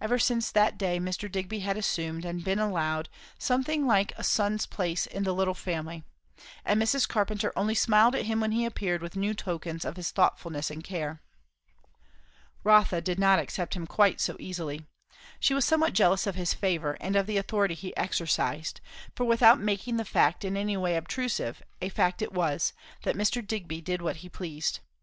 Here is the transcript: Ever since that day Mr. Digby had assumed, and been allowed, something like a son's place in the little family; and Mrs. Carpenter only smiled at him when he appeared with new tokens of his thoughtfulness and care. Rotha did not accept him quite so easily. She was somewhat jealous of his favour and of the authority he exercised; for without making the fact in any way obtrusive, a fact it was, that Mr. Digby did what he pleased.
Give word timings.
Ever 0.00 0.18
since 0.18 0.50
that 0.50 0.78
day 0.78 0.98
Mr. 0.98 1.30
Digby 1.30 1.58
had 1.60 1.76
assumed, 1.76 2.24
and 2.24 2.42
been 2.42 2.58
allowed, 2.58 3.10
something 3.38 3.86
like 3.86 4.14
a 4.16 4.24
son's 4.24 4.64
place 4.64 5.04
in 5.04 5.24
the 5.24 5.34
little 5.34 5.52
family; 5.52 6.04
and 6.64 6.80
Mrs. 6.80 7.06
Carpenter 7.06 7.52
only 7.54 7.74
smiled 7.74 8.14
at 8.14 8.24
him 8.24 8.40
when 8.40 8.52
he 8.52 8.64
appeared 8.64 9.02
with 9.02 9.14
new 9.14 9.34
tokens 9.34 9.84
of 9.84 9.96
his 9.96 10.10
thoughtfulness 10.10 10.70
and 10.70 10.82
care. 10.82 11.20
Rotha 12.64 13.02
did 13.02 13.18
not 13.18 13.38
accept 13.38 13.76
him 13.76 13.86
quite 13.86 14.22
so 14.22 14.36
easily. 14.40 14.86
She 15.38 15.52
was 15.52 15.66
somewhat 15.66 15.92
jealous 15.92 16.26
of 16.26 16.34
his 16.34 16.54
favour 16.54 16.96
and 16.98 17.14
of 17.14 17.26
the 17.26 17.36
authority 17.36 17.74
he 17.74 17.94
exercised; 17.94 18.80
for 19.14 19.24
without 19.26 19.60
making 19.60 19.98
the 19.98 20.06
fact 20.06 20.46
in 20.46 20.56
any 20.56 20.78
way 20.78 20.96
obtrusive, 20.96 21.62
a 21.82 21.90
fact 21.90 22.22
it 22.22 22.32
was, 22.32 22.72
that 23.02 23.16
Mr. 23.16 23.46
Digby 23.46 23.82
did 23.82 24.00
what 24.00 24.16
he 24.24 24.30
pleased. 24.30 24.80